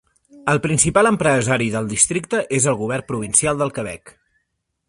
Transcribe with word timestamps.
El 0.53 0.59
principal 0.63 1.09
empresari 1.09 1.69
del 1.75 1.91
districte 1.93 2.41
és 2.61 2.67
el 2.73 2.81
govern 2.83 3.07
provincial 3.13 3.61
del 3.63 3.75
Quebec. 3.77 4.17